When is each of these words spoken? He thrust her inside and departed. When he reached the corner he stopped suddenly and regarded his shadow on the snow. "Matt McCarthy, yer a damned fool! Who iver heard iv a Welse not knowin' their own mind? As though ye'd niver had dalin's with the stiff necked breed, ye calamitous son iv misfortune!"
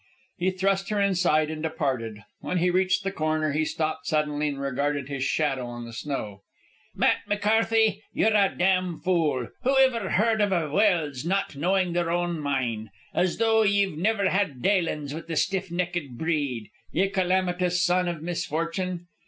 He 0.39 0.49
thrust 0.49 0.89
her 0.89 0.99
inside 0.99 1.51
and 1.51 1.61
departed. 1.61 2.23
When 2.39 2.57
he 2.57 2.71
reached 2.71 3.03
the 3.03 3.11
corner 3.11 3.51
he 3.51 3.63
stopped 3.63 4.07
suddenly 4.07 4.47
and 4.47 4.59
regarded 4.59 5.09
his 5.09 5.23
shadow 5.23 5.67
on 5.67 5.85
the 5.85 5.93
snow. 5.93 6.41
"Matt 6.95 7.17
McCarthy, 7.27 8.01
yer 8.11 8.33
a 8.35 8.49
damned 8.49 9.03
fool! 9.03 9.49
Who 9.61 9.77
iver 9.77 10.09
heard 10.09 10.41
iv 10.41 10.51
a 10.51 10.71
Welse 10.71 11.23
not 11.23 11.55
knowin' 11.55 11.93
their 11.93 12.09
own 12.09 12.39
mind? 12.39 12.89
As 13.13 13.37
though 13.37 13.61
ye'd 13.61 13.95
niver 13.99 14.27
had 14.31 14.63
dalin's 14.63 15.13
with 15.13 15.27
the 15.27 15.35
stiff 15.35 15.69
necked 15.69 16.17
breed, 16.17 16.71
ye 16.91 17.07
calamitous 17.07 17.83
son 17.83 18.07
iv 18.07 18.23
misfortune!" 18.23 19.05